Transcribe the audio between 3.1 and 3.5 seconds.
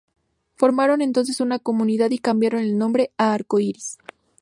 a